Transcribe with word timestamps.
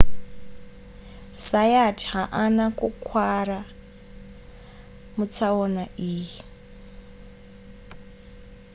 zayat 1.47 1.99
haana 2.11 2.65
kukuvara 2.77 3.59
mutsaona 5.15 5.83
iyi 6.09 6.37